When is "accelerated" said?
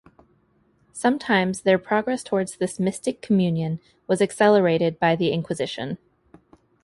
4.19-4.97